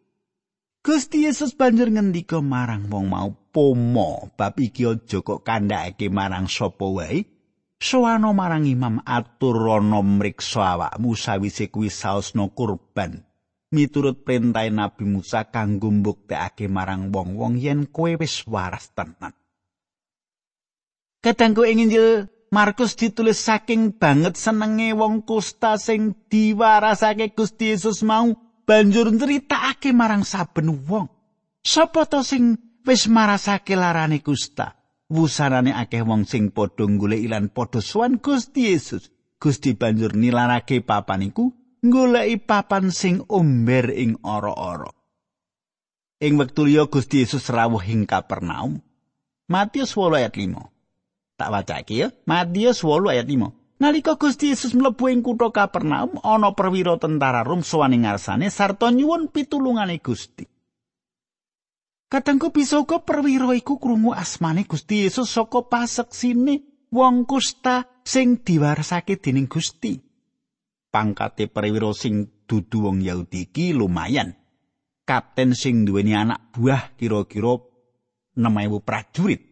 Gusti 0.80 1.28
Yesus 1.28 1.52
banjur 1.52 1.92
ngendika 1.92 2.40
marang 2.40 2.88
wong 2.88 3.12
mau 3.12 3.36
pomo 3.52 4.30
bab 4.38 4.54
iki 4.56 4.86
aja 4.86 5.18
kok 5.20 5.42
kandhake 5.44 6.06
marang 6.08 6.46
sapa 6.46 6.86
wae 6.86 7.26
Soano 7.80 8.36
marang 8.36 8.68
imam 8.68 9.00
atur 9.08 9.56
rono 9.56 10.04
mriksa 10.04 10.76
awakmu 10.76 11.16
sawise 11.16 11.72
kuwi 11.72 11.88
saosno 11.88 12.52
kurban. 12.52 13.24
Miturut 13.72 14.20
perintah 14.20 14.68
Nabi 14.68 15.08
Musa 15.08 15.48
kanggo 15.48 15.88
mbuktekake 15.88 16.68
marang 16.68 17.08
wong-wong 17.08 17.56
yen 17.56 17.88
kowe 17.88 18.12
wis 18.20 18.44
waras 18.44 18.92
tenan. 18.92 19.32
Kadangku 21.24 21.64
ing 21.64 21.88
Injil 21.88 22.28
Markus 22.52 23.00
ditulis 23.00 23.40
saking 23.40 23.96
banget 23.96 24.36
senenge 24.36 24.92
wong 24.92 25.24
kusta 25.24 25.80
sing 25.80 26.12
diwarasake 26.28 27.32
Gusti 27.32 27.72
Yesus 27.72 28.04
mau 28.04 28.28
banjur 28.68 29.08
nyritakake 29.08 29.96
marang 29.96 30.28
saben 30.28 30.84
wong. 30.84 31.08
Sapa 31.64 32.04
to 32.04 32.20
sing 32.20 32.60
wis 32.90 33.06
marasake 33.06 33.78
larane 33.78 34.18
kusta? 34.18 34.80
wusarane 35.10 35.74
akeh 35.74 36.06
wong 36.06 36.22
sing 36.26 36.54
padha 36.54 36.86
golek 36.86 37.22
ilan 37.22 37.50
padha 37.50 37.82
sowan 37.82 38.22
Gusti 38.22 38.70
Yesus. 38.70 39.10
Gusti 39.42 39.74
banjur 39.74 40.14
nilarake 40.14 40.82
papan 40.82 41.30
iku 41.30 41.50
goleki 41.82 42.38
papan 42.38 42.94
sing 42.94 43.22
omber 43.26 43.90
ing 43.90 44.18
ora-ora. 44.22 44.90
Ing 46.20 46.36
wektu 46.38 46.68
liya 46.68 46.86
Gusti 46.86 47.24
Yesus 47.24 47.48
rawuh 47.48 47.82
ing 47.82 48.04
Kapernaum. 48.04 48.78
Matius 49.50 49.96
8 49.96 50.20
ayat 50.20 50.34
5. 50.36 51.40
Tak 51.40 51.48
wacake 51.48 51.94
ya. 51.96 52.08
Matius 52.28 52.84
8 52.84 53.10
ayat 53.10 53.26
5. 53.26 53.80
Nalika 53.80 54.20
Gusti 54.20 54.52
Yesus 54.52 54.76
mlebu 54.76 55.08
ing 55.08 55.24
kutha 55.24 55.48
Kapernaum, 55.48 56.20
ana 56.20 56.52
perwira 56.52 57.00
tentara 57.00 57.40
Rom 57.40 57.64
sowan 57.64 57.96
ing 57.96 58.04
ngarsane 58.04 58.52
sarta 58.52 58.92
nyuwun 58.92 59.32
pitulungane 59.32 59.96
Gusti. 60.04 60.59
Kadangku 62.10 62.50
bisa 62.50 62.82
uga 62.82 63.06
perwira 63.06 63.54
iku 63.54 63.78
krungu 63.78 64.10
asmane 64.10 64.66
Gusti 64.66 65.06
Yesus 65.06 65.30
saka 65.30 65.62
paseksine 65.62 66.66
wong 66.90 67.22
kusta 67.22 67.86
sing 68.02 68.42
diwarasake 68.42 69.22
dening 69.22 69.46
Gusti. 69.46 69.94
Pangkate 70.90 71.46
perwira 71.46 71.94
sing 71.94 72.42
dudu 72.50 72.90
wong 72.90 72.98
Yahudi 72.98 73.46
iki 73.46 73.70
lumayan. 73.70 74.34
Kapten 75.06 75.54
sing 75.54 75.86
duweni 75.86 76.18
anak 76.18 76.50
buah 76.50 76.98
kira-kira 76.98 77.62
6000 78.34 78.42
prajurit. 78.82 79.46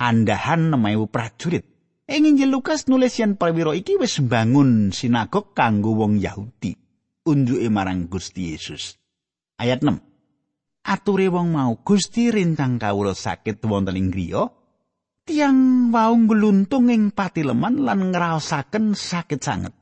Andahan 0.00 0.72
6000 0.72 1.12
prajurit. 1.12 1.68
Ing 2.08 2.24
Injil 2.24 2.48
Lukas 2.48 2.88
nulis 2.88 3.20
yen 3.20 3.36
perwira 3.36 3.76
iki 3.76 4.00
wis 4.00 4.24
mbangun 4.24 4.88
sinagog 4.88 5.52
kanggo 5.52 6.00
wong 6.00 6.16
Yahudi. 6.16 6.80
Unjuke 7.28 7.68
marang 7.68 8.08
Gusti 8.08 8.56
Yesus. 8.56 8.96
Ayat 9.60 9.84
6. 9.84 10.13
Ature 10.84 11.32
wong 11.32 11.56
mau 11.56 11.72
Gusti 11.80 12.28
rintang 12.28 12.76
kawula 12.76 13.16
sakit 13.16 13.64
wonten 13.64 13.96
ing 13.96 14.12
griya 14.12 14.44
tiang 15.24 15.88
wau 15.88 16.12
ngluntung 16.12 16.92
ing 16.92 17.08
patileman 17.08 17.80
lan 17.80 18.12
ngraosaken 18.12 18.92
sakit 18.92 19.40
sanget. 19.40 19.72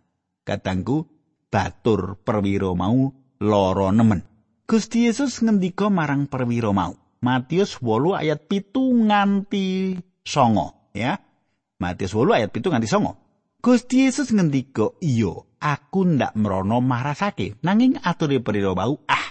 Kadangku 0.46 1.02
batur 1.50 2.22
perwira 2.22 2.70
mau 2.78 3.10
lara 3.42 3.90
nemen. 3.90 4.22
Gusti 4.64 5.10
Yesus 5.10 5.42
ngendika 5.42 5.90
marang 5.90 6.30
perwira 6.30 6.70
mau 6.70 6.94
Matius 7.22 7.78
8 7.82 8.22
ayat 8.22 8.46
pitu 8.46 8.94
nganti 8.94 9.98
songo 10.22 10.90
ya. 10.94 11.18
Matius 11.82 12.14
8 12.14 12.38
ayat 12.38 12.50
pitu 12.54 12.70
nganti 12.70 12.86
songo. 12.86 13.18
Gusti 13.62 14.06
Yesus 14.06 14.30
ngendika 14.30 14.94
iya 15.02 15.34
aku 15.62 16.06
ndak 16.06 16.34
merono 16.34 16.82
marasake 16.82 17.58
nanging 17.62 17.98
ature 18.02 18.42
perwira 18.42 18.74
mau 18.74 18.98
ah 19.06 19.26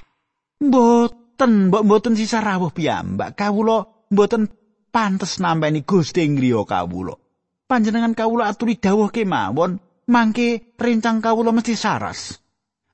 mbot 0.63 1.20
mboten 1.41 1.73
mbok 1.73 1.83
mboten 1.89 2.13
sisa 2.13 2.37
rawuh 2.37 2.69
piyambak. 2.69 3.33
Kawula 3.33 3.81
mboten 4.13 4.45
pantes 4.93 5.41
nampeni 5.41 5.81
Gusti 5.81 6.21
ngriya 6.21 6.61
kawula. 6.69 7.17
Panjenengan 7.65 8.13
kawula 8.13 8.45
aturi 8.45 8.77
dawuh 8.77 9.09
kemawon 9.09 9.81
mangke 10.05 10.77
rencang 10.77 11.17
kawula 11.17 11.49
mesti 11.49 11.73
saras. 11.73 12.37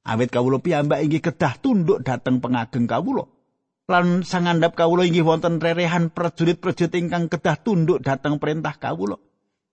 Awit 0.08 0.32
kawula 0.32 0.64
piyambak 0.64 1.04
inggih 1.04 1.20
kedah 1.20 1.60
tunduk 1.60 2.00
dhateng 2.08 2.40
pengageng 2.40 2.88
kawula. 2.88 3.28
Lan 3.92 4.24
sangandhap 4.24 4.80
kawula 4.80 5.04
inggih 5.04 5.28
wonten 5.28 5.60
rerehan 5.60 6.08
prajurit-prajurit 6.08 6.96
ingkang 6.96 7.28
kedah 7.28 7.60
tunduk 7.60 8.00
dhateng 8.00 8.40
perintah 8.40 8.80
kawula. 8.80 9.20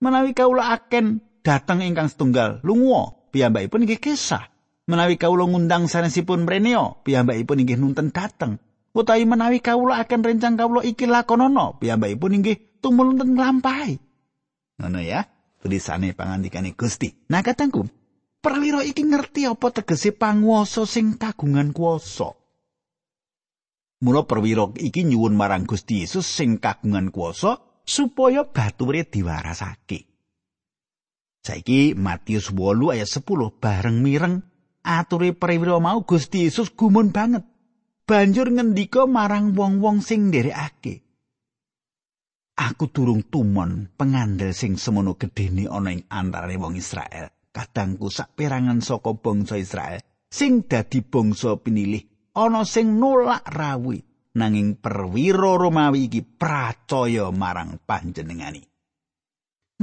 Menawi 0.02 0.34
kawula 0.34 0.74
aken 0.74 1.22
dhateng 1.46 1.78
ingkang 1.78 2.10
setunggal 2.10 2.58
lunga 2.66 3.14
piyambakipun 3.30 3.86
inggih 3.86 4.02
kesah 4.02 4.50
menawi 4.84 5.16
kawula 5.16 5.48
ngundang 5.48 5.88
sanesipun 5.88 6.44
mreneo 6.44 7.00
piyambakipun 7.04 7.64
inggih 7.64 7.80
nunten 7.80 8.12
dateng 8.12 8.60
utawi 8.92 9.24
menawi 9.24 9.58
kawula 9.64 9.98
akan 10.04 10.20
rencang 10.20 10.54
kawula 10.60 10.84
iki 10.84 11.08
lakonono 11.08 11.80
piyambakipun 11.80 12.36
inggih 12.40 12.80
tumul 12.84 13.12
nunten 13.12 13.32
nglampahi. 13.32 13.96
Ngono 14.80 15.00
ya 15.00 15.24
tulisane 15.64 16.12
pangandikane 16.12 16.76
Gusti. 16.76 17.10
Nah 17.32 17.40
katangku 17.40 17.88
perwira 18.44 18.84
iki 18.84 19.08
ngerti 19.08 19.48
apa 19.48 19.72
tegese 19.72 20.12
panguwasa 20.12 20.84
sing 20.84 21.16
kagungan 21.16 21.72
kuwasa? 21.72 22.36
Mula 24.04 24.28
perwira 24.28 24.68
iki 24.76 25.08
nyuwun 25.08 25.32
marang 25.32 25.64
Gusti 25.64 26.04
Yesus 26.04 26.28
sing 26.28 26.60
kagungan 26.60 27.08
kuwasa 27.08 27.56
supaya 27.88 28.44
bature 28.44 29.08
diwarasake. 29.08 30.12
Saiki 31.44 31.92
Matius 31.92 32.52
8 32.52 32.92
ayat 32.96 33.08
10 33.08 33.60
bareng 33.60 34.00
mireng 34.00 34.53
ature 34.84 35.32
perwira 35.32 35.80
mau 35.80 36.04
Gusti 36.04 36.44
Yesus 36.44 36.70
gumun 36.70 37.10
banget. 37.10 37.42
Banjur 38.04 38.52
ngendika 38.52 39.08
marang 39.08 39.56
wong-wong 39.56 40.04
sing 40.04 40.28
nderekake. 40.28 41.00
Aku 42.54 42.92
durung 42.92 43.26
tumon 43.26 43.90
pengandel 43.96 44.52
sing 44.52 44.76
semono 44.78 45.16
gedene 45.16 45.66
ana 45.66 45.90
ing 45.90 46.04
antarané 46.06 46.60
wong 46.60 46.76
Israel. 46.76 47.32
Kadangku 47.50 48.12
sak 48.12 48.36
perangan 48.36 48.84
saka 48.84 49.16
bangsa 49.16 49.58
Israel 49.58 50.04
sing 50.28 50.66
dadi 50.68 51.00
bangsa 51.02 51.56
pinilih 51.58 52.34
ana 52.34 52.66
sing 52.66 52.98
nolak 52.98 53.46
rawi 53.46 54.02
nanging 54.34 54.82
perwira 54.82 55.54
Romawi 55.54 56.10
iki 56.10 56.22
pracaya 56.22 57.30
marang 57.30 57.78
panjenengani. 57.86 58.62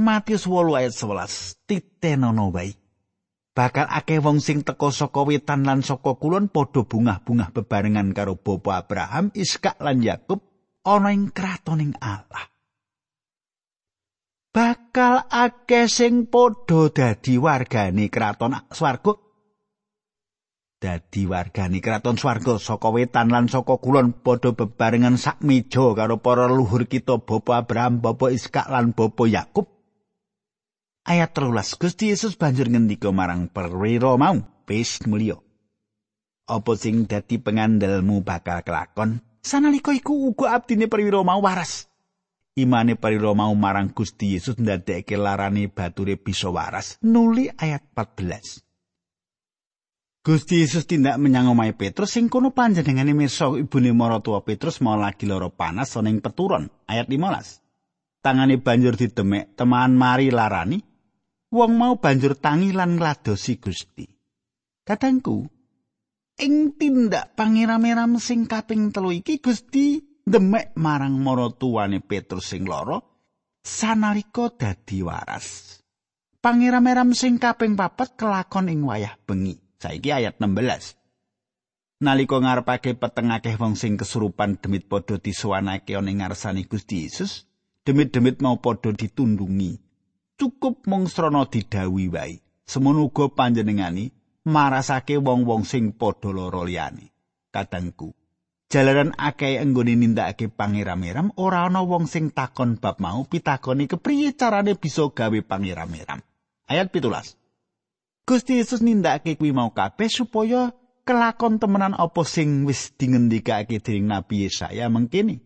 Matius 0.00 0.48
8 0.48 0.78
ayat 0.80 0.94
11 0.96 1.68
titenono 1.68 2.48
wae. 2.52 2.81
Bakal 3.52 3.84
akeh 3.84 4.16
wong 4.16 4.40
sing 4.40 4.64
teka 4.64 4.88
saka 4.88 5.28
wetan 5.28 5.68
lan 5.68 5.84
saka 5.84 6.16
kulon 6.16 6.48
padha 6.48 6.88
bungah-bungah 6.88 7.52
bebarengan 7.52 8.16
karo 8.16 8.40
Bapa 8.40 8.80
Abraham, 8.80 9.28
Iskak 9.36 9.76
lan 9.76 10.00
Yakub 10.00 10.40
ana 10.88 11.12
ing 11.12 11.28
kratoning 11.28 11.92
Allah. 12.00 12.48
Bakal 14.56 15.28
akeh 15.28 15.84
sing 15.84 16.32
padha 16.32 16.88
dadi 16.88 17.36
wargane 17.36 18.08
kraton 18.08 18.56
swarga 18.72 19.20
dadi 20.80 21.28
wargani 21.28 21.84
kraton 21.84 22.16
swarga 22.16 22.56
saka 22.56 22.88
wetan 22.88 23.28
lan 23.28 23.52
saka 23.52 23.76
kulon 23.76 24.16
padha 24.16 24.56
bebarengan 24.56 25.20
sak 25.20 25.44
meja 25.44 25.92
karo 25.92 26.24
para 26.24 26.48
luhur 26.48 26.88
kita 26.88 27.20
Bapa 27.20 27.60
Abraham, 27.60 28.00
Bapa 28.00 28.32
Iskak 28.32 28.72
lan 28.72 28.96
Bapa 28.96 29.28
Yakub. 29.28 29.81
Ayat 31.02 31.34
13 31.34 31.82
Gusti 31.82 32.14
Yesus 32.14 32.38
banjur 32.38 32.70
ngendika 32.70 33.10
marang 33.10 33.50
perwira 33.50 34.14
mau, 34.14 34.38
"Wis 34.70 35.02
mulya. 35.10 35.34
Apa 36.46 36.78
sing 36.78 37.10
dadi 37.10 37.42
pengandelmu 37.42 38.22
bakal 38.22 38.62
kelakon? 38.62 39.18
Sanalika 39.42 39.90
iku 39.90 40.30
uga 40.30 40.54
abdine 40.54 40.86
perwira 40.86 41.26
mau 41.26 41.42
waras." 41.42 41.90
Imane 42.54 42.94
perwira 42.94 43.34
mau 43.34 43.50
marang 43.58 43.90
Gusti 43.90 44.38
Yesus 44.38 44.62
ndadekake 44.62 45.18
larane 45.18 45.66
bature 45.66 46.14
bisa 46.14 46.54
waras. 46.54 47.02
Nuli 47.02 47.50
ayat 47.50 47.82
14. 47.98 48.62
Gusti 50.22 50.62
Yesus 50.62 50.86
tindak 50.86 51.18
menyang 51.18 51.50
omahe 51.50 51.74
Petrus 51.74 52.14
sing 52.14 52.30
kono 52.30 52.54
panjenengane 52.54 53.10
mirsa 53.10 53.50
ibune 53.58 53.90
maratuwa 53.90 54.46
Petrus 54.46 54.78
mau 54.78 54.94
lagi 54.94 55.26
lara 55.26 55.50
panas 55.50 55.98
ana 55.98 56.14
ing 56.14 56.22
peturon 56.22 56.70
ayat 56.86 57.10
15 57.10 57.58
tangane 58.22 58.62
banjur 58.62 58.94
didemek 58.94 59.58
teman 59.58 59.98
mari 59.98 60.30
larani 60.30 60.91
wong 61.52 61.72
mau 61.76 62.00
banjur 62.00 62.34
tangi 62.40 62.72
lan 62.72 62.96
ngladosi 62.96 63.60
Gusti 63.60 64.08
Katangku 64.82 65.46
ing 66.40 66.74
tindak 66.80 67.36
pangeram-eram 67.36 68.16
sing 68.16 68.48
kaping 68.48 68.90
telu 68.90 69.12
iki 69.12 69.38
Gusti 69.38 70.00
demek 70.24 70.72
marang 70.80 71.20
maratuwane 71.20 72.00
Petrus 72.00 72.50
sing 72.50 72.64
lara 72.64 72.98
sanalika 73.60 74.48
dadi 74.50 75.04
waras 75.04 75.78
Pangeram-eram 76.42 77.14
sing 77.14 77.38
kaping 77.38 77.78
papat 77.78 78.18
kelakon 78.18 78.66
ing 78.66 78.82
wayah 78.82 79.14
bengi 79.22 79.62
Saiki 79.82 80.14
ayat 80.14 80.38
16. 80.38 80.94
Nalika 82.06 82.38
ngarepake 82.38 82.94
peteng 82.94 83.34
akeh 83.34 83.58
wong 83.58 83.74
sing 83.74 83.98
kesurupan 83.98 84.62
demit 84.62 84.86
padha 84.86 85.18
disuwanake 85.18 85.98
ana 85.98 86.14
ngarsane 86.14 86.70
Gusti 86.70 87.02
Yesus, 87.02 87.50
demit-demit 87.82 88.38
mau 88.38 88.62
padha 88.62 88.94
ditundungi. 88.94 89.82
Cukup 90.38 90.86
mung 90.88 91.06
srana 91.06 91.46
didhawuhi 91.46 92.08
wae. 92.08 92.36
Semono 92.62 93.04
uga 93.10 93.28
panjenengani 93.28 94.10
marasake 94.48 95.18
wong-wong 95.18 95.62
sing 95.62 95.94
padha 95.94 96.32
lara 96.34 96.62
liyane. 96.66 97.12
Kadangku, 97.52 98.16
jalaran 98.72 99.12
akeh 99.20 99.60
anggone 99.60 99.92
nindakake 99.92 100.48
pangeram-eram 100.48 101.36
ora 101.36 101.68
ana 101.68 101.84
wong 101.84 102.08
sing 102.08 102.32
takon 102.32 102.80
bab 102.80 102.96
mau 102.96 103.28
pitakoni 103.28 103.84
kepriye 103.84 104.32
carane 104.32 104.72
bisa 104.74 105.04
gawe 105.12 105.38
pangeram-eram. 105.44 106.24
Ayat 106.64 106.88
17. 106.88 107.36
Gusti 108.24 108.56
Yesus 108.56 108.80
nindakake 108.80 109.36
kuwi 109.36 109.52
mau 109.52 109.74
kabeh 109.74 110.08
supaya 110.08 110.72
kelakon 111.04 111.60
temenan 111.60 111.92
apa 111.92 112.22
sing 112.24 112.64
wis 112.64 112.94
dingendikake 112.96 113.82
dening 113.82 114.08
Nabi 114.08 114.48
Yesaya 114.48 114.88
mengkini. 114.88 115.42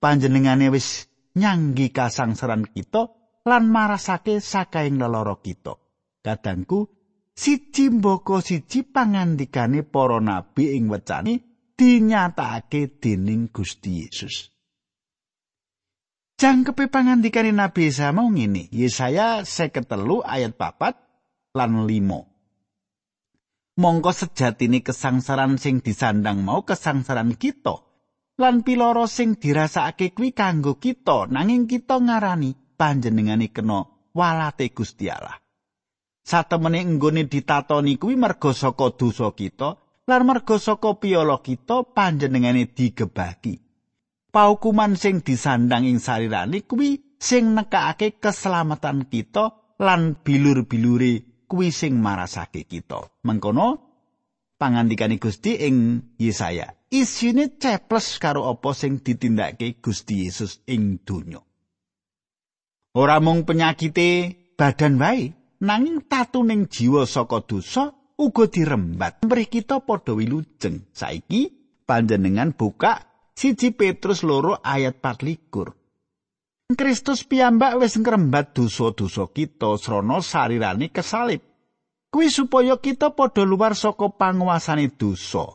Panjenengane 0.00 0.72
wis 0.72 1.10
nyanggi 1.36 1.92
kasangsaran 1.92 2.64
kita 2.64 3.12
lan 3.46 3.64
marasake 3.68 4.40
sakaing 4.40 5.00
leloro 5.00 5.40
kita. 5.40 5.76
Kadangku, 6.20 6.88
siji 7.32 7.88
mboko 7.88 8.44
siji 8.44 8.84
pangandikane 8.84 9.82
para 9.82 10.20
nabi 10.20 10.76
ing 10.76 10.92
wecane 10.92 11.40
dinyatakake 11.78 13.00
dening 13.00 13.48
Gusti 13.48 14.04
Yesus. 14.04 14.52
Jangkepe 16.40 16.88
pangandikane 16.88 17.52
Nabi 17.52 17.92
Yesaya 17.92 18.16
mau 18.16 18.32
ngene, 18.32 18.72
Yesaya 18.72 19.44
53 19.44 20.24
ayat 20.24 20.56
4 20.56 21.52
lan 21.56 21.84
limo. 21.84 22.32
Mongko 23.76 24.12
sejatine 24.12 24.80
kesangsaran 24.80 25.60
sing 25.60 25.84
disandang 25.84 26.40
mau 26.40 26.64
kesangsaran 26.64 27.36
kita. 27.36 27.84
Lan 28.40 28.64
piloro 28.64 29.04
sing 29.04 29.36
dirasakake 29.36 30.16
kuwi 30.16 30.32
kanggo 30.32 30.80
kita 30.80 31.28
nanging 31.28 31.68
kita 31.68 32.00
ngarani 32.00 32.56
panjenengane 32.80 33.52
kena 33.52 33.84
walate 34.16 34.72
Gusti 34.72 35.12
Allah. 35.12 35.36
Satemene 36.24 36.80
enggone 36.80 37.28
ditatoni 37.28 38.00
kuwi 38.00 38.16
merga 38.16 38.56
saka 38.56 38.96
dosa 38.96 39.36
kita 39.36 39.76
lan 40.08 40.22
merga 40.24 40.56
saka 40.56 40.96
piyala 40.96 41.44
kita 41.44 41.84
panjenengane 41.92 42.72
digebaki. 42.72 43.60
Paukuman 44.32 44.96
sing 44.96 45.20
disandang 45.20 45.84
ing 45.84 46.00
sarirane 46.00 46.64
kuwi 46.64 47.18
sing 47.20 47.52
nekake 47.52 48.16
keselamatan 48.16 49.10
kita 49.12 49.76
lan 49.76 50.16
bilur-bilure 50.22 51.44
kuwi 51.50 51.68
sing 51.74 51.98
marasake 52.00 52.64
kita. 52.64 53.10
Mengkono 53.26 53.90
pangandikane 54.54 55.18
Gusti 55.18 55.66
ing 55.66 55.76
Yesaya, 56.20 56.70
isine 56.94 57.58
ceples 57.58 58.22
karo 58.22 58.46
apa 58.46 58.70
sing 58.70 59.02
ditindakake 59.02 59.82
Gusti 59.82 60.28
Yesus 60.28 60.62
ing 60.70 61.02
donya. 61.02 61.42
Ora 62.90 63.22
mung 63.22 63.46
penyakite 63.46 64.34
badan 64.58 64.98
wae, 64.98 65.30
nanging 65.62 66.10
tatuning 66.10 66.66
jiwa 66.66 67.06
saka 67.06 67.38
dosa 67.38 67.94
uga 68.18 68.50
dirembat. 68.50 69.22
Mrih 69.22 69.46
kita 69.46 69.78
padha 69.86 70.10
wilujeng. 70.10 70.90
Saiki 70.90 71.54
panjenengan 71.86 72.50
buka 72.50 73.06
siji 73.38 73.70
Petrus 73.70 74.26
loro 74.26 74.58
ayat 74.58 74.98
24. 74.98 76.74
Kristus 76.74 77.22
piyambak 77.22 77.78
wis 77.78 77.94
ngrembat 77.94 78.58
dosa-dosa 78.58 79.30
kita 79.30 79.78
srana 79.78 80.18
sarirane 80.18 80.90
kesalib. 80.90 81.46
Kuwi 82.10 82.26
supaya 82.26 82.74
kita 82.74 83.14
padha 83.14 83.46
luar 83.46 83.78
saka 83.78 84.10
panguasane 84.10 84.90
dosa. 84.90 85.46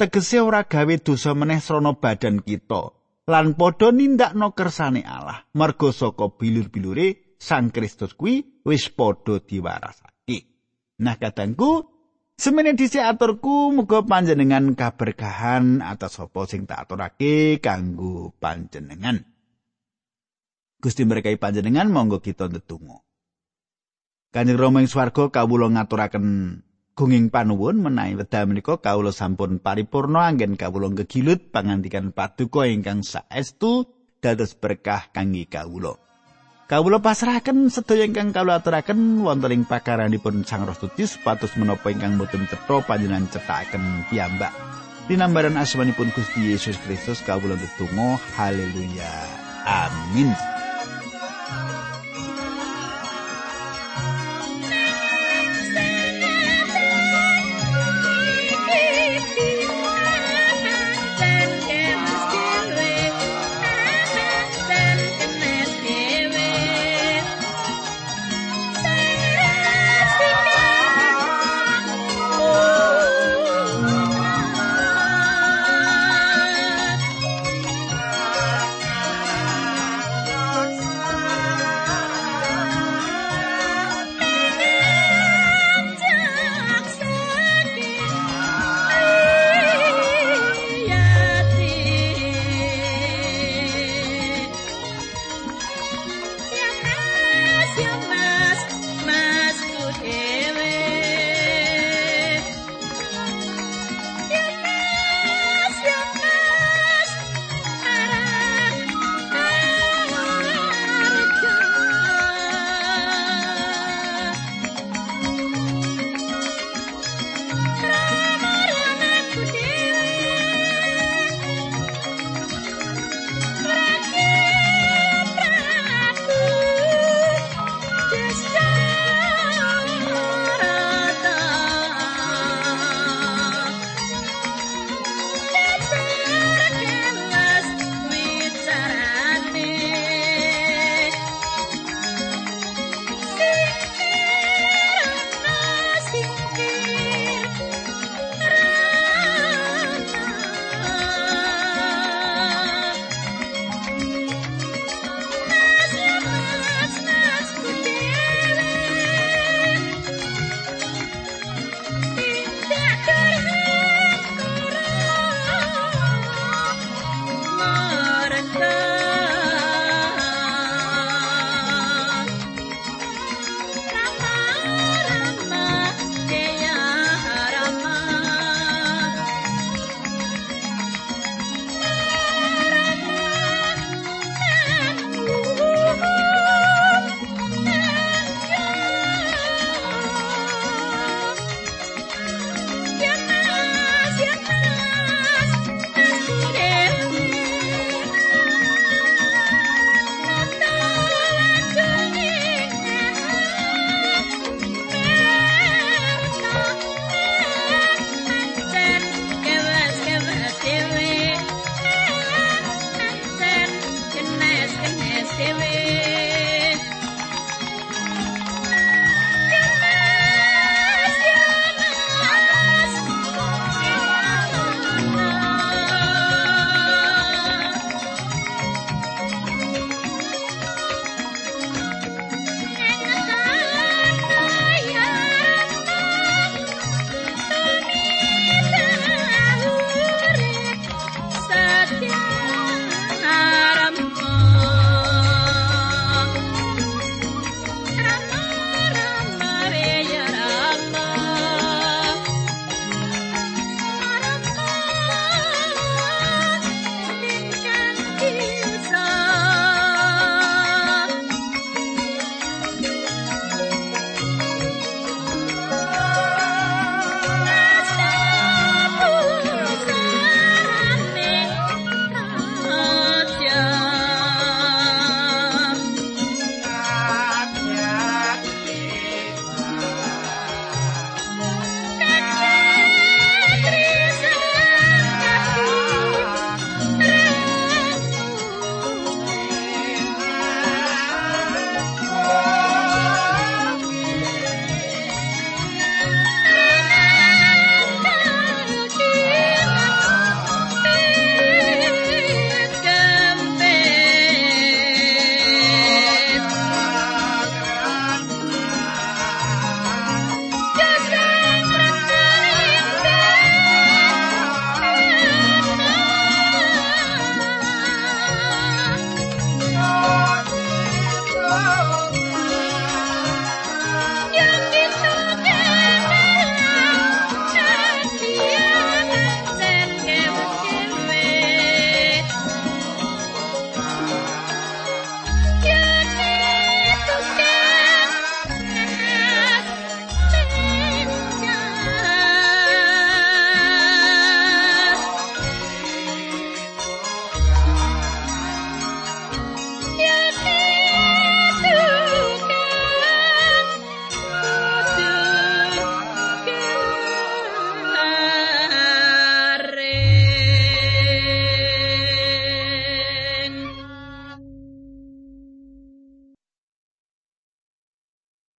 Tegese 0.00 0.40
ora 0.40 0.64
gawe 0.64 0.94
dosa 1.04 1.36
meneh 1.36 1.60
srana 1.60 1.92
badan 1.92 2.40
kita 2.40 3.01
lan 3.32 3.56
padha 3.56 3.88
nindakno 3.88 4.52
kersane 4.52 5.00
Allah. 5.00 5.48
Mergo 5.56 5.88
saka 5.88 6.28
bilur-bilure 6.28 7.32
Sang 7.40 7.72
Kristus 7.72 8.12
kuwi 8.12 8.62
wis 8.68 8.92
padha 8.92 9.40
diwarasake. 9.40 10.38
Nah 11.00 11.16
katangku 11.16 11.92
Semene 12.42 12.74
dhisik 12.74 12.98
aturku 13.04 13.70
muga 13.70 14.02
panjenengan 14.02 14.74
kaberkahan 14.74 15.78
atas 15.78 16.18
apa 16.18 16.42
sing 16.50 16.66
tak 16.66 16.88
aturake 16.88 17.62
kanggo 17.62 18.34
panjenengan. 18.40 19.22
Gusti 20.82 21.06
berkahi 21.06 21.38
panjenengan 21.38 21.86
monggo 21.86 22.18
kita 22.18 22.50
ndedonga. 22.50 22.98
Kanjeng 24.34 24.58
Rama 24.58 24.82
ing 24.82 24.90
swarga 24.90 25.30
kawula 25.30 25.70
ngaturaken 25.70 26.24
gunging 26.92 27.32
panuwun 27.32 27.80
menawi 27.80 28.20
wedal 28.20 28.44
menika 28.48 28.76
kawula 28.76 29.12
sampun 29.12 29.58
paripurna 29.58 30.28
anggen 30.28 30.60
kawula 30.60 30.92
gegilut 30.92 31.48
pangandikan 31.48 32.12
paduka 32.12 32.68
ingkang 32.68 33.00
saestu 33.00 33.88
dados 34.20 34.52
berkah 34.54 35.08
kangge 35.10 35.48
kawula. 35.48 35.96
Kawula 36.68 37.04
pasrahaken 37.04 37.68
sedaya 37.68 38.08
ingkang 38.08 38.32
kawula 38.32 38.60
aturaken 38.60 39.20
wonten 39.24 39.52
ing 39.52 39.62
pakaranipun 39.68 40.44
Sang 40.44 40.64
Roh 40.64 40.76
Suci 40.76 41.04
supados 41.04 41.52
menapa 41.60 41.92
ingkang 41.92 42.16
boten 42.16 42.48
cetha 42.48 42.80
panjenengan 42.84 43.28
cetaken 43.28 44.08
piyambak. 44.08 44.52
Dinambaran 45.10 45.58
asmanipun 45.58 46.14
Gusti 46.14 46.54
Yesus 46.54 46.78
Kristus 46.80 47.20
kawula 47.26 47.58
ndedonga 47.58 48.16
haleluya. 48.38 49.12
Amin. 49.66 50.51